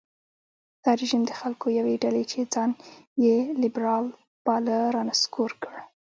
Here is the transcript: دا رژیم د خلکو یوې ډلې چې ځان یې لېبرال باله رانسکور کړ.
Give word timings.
دا 0.83 0.91
رژیم 1.01 1.23
د 1.27 1.31
خلکو 1.39 1.65
یوې 1.79 1.95
ډلې 2.03 2.23
چې 2.31 2.39
ځان 2.53 2.69
یې 3.25 3.37
لېبرال 3.61 4.05
باله 4.45 4.77
رانسکور 4.95 5.51
کړ. 5.63 5.75